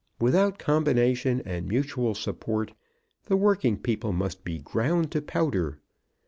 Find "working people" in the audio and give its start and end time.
3.37-4.11